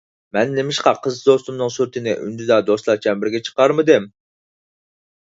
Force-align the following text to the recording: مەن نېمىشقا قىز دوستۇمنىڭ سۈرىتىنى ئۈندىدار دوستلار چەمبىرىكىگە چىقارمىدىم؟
مەن 0.35 0.53
نېمىشقا 0.59 0.91
قىز 1.01 1.17
دوستۇمنىڭ 1.25 1.69
سۈرىتىنى 1.75 2.15
ئۈندىدار 2.21 2.63
دوستلار 2.69 3.01
چەمبىرىكىگە 3.03 3.43
چىقارمىدىم؟ 3.49 4.09